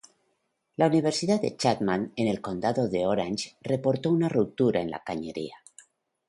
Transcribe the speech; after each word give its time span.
La 0.77 0.87
Universidad 0.87 1.39
Chapman 1.57 2.11
en 2.15 2.27
el 2.27 2.41
condado 2.41 2.89
de 2.89 3.05
Orange 3.05 3.55
reportó 3.61 4.09
una 4.09 4.29
ruptura 4.29 4.81
en 4.81 4.89
la 4.89 5.03
cañería. 5.03 5.57